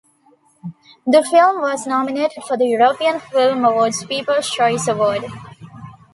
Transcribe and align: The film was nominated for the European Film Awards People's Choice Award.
The 1.05 1.21
film 1.21 1.61
was 1.61 1.85
nominated 1.85 2.41
for 2.45 2.57
the 2.57 2.65
European 2.65 3.19
Film 3.19 3.63
Awards 3.63 4.03
People's 4.03 4.49
Choice 4.49 4.87
Award. 4.87 5.23